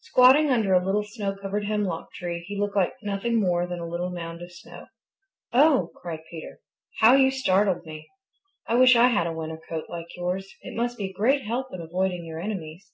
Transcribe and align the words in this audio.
Squatting 0.00 0.50
under 0.50 0.74
a 0.74 0.84
little 0.84 1.02
snow 1.02 1.34
covered 1.34 1.64
hemlock 1.64 2.12
tree 2.12 2.44
he 2.46 2.54
looked 2.58 2.76
like 2.76 2.92
nothing 3.02 3.40
more 3.40 3.66
than 3.66 3.78
a 3.80 3.88
little 3.88 4.10
mound 4.10 4.42
of 4.42 4.52
snow. 4.52 4.88
"Oh!" 5.54 5.90
cried 5.96 6.20
Peter. 6.30 6.60
"How 6.98 7.14
you 7.14 7.30
startled 7.30 7.86
me! 7.86 8.10
I 8.66 8.74
wish 8.74 8.94
I 8.94 9.06
had 9.08 9.26
a 9.26 9.32
winter 9.32 9.56
coat 9.70 9.86
like 9.88 10.14
yours. 10.14 10.52
It 10.60 10.76
must 10.76 10.98
be 10.98 11.06
a 11.08 11.12
great 11.14 11.46
help 11.46 11.68
in 11.72 11.80
avoiding 11.80 12.26
your 12.26 12.40
enemies." 12.40 12.92